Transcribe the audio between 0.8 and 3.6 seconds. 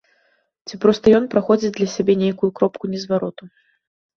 проста ён праходзіць для сябе нейкую кропку незвароту.